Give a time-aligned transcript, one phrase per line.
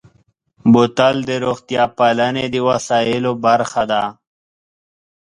[0.71, 4.03] بوتل د روغتیا پالنې د وسایلو برخه ده.